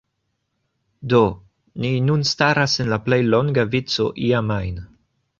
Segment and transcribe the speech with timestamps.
[1.13, 1.19] Do,
[1.83, 4.81] ni nun staras en la plej longa vico iam ajn